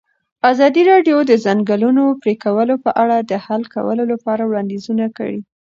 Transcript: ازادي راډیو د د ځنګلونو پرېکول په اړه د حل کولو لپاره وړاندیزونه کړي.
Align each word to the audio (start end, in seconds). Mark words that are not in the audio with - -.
ازادي 0.51 0.81
راډیو 0.91 1.17
د 1.25 1.27
د 1.31 1.33
ځنګلونو 1.45 2.03
پرېکول 2.21 2.69
په 2.85 2.91
اړه 3.03 3.17
د 3.31 3.31
حل 3.45 3.63
کولو 3.75 4.03
لپاره 4.11 4.41
وړاندیزونه 4.45 5.05
کړي. 5.17 5.39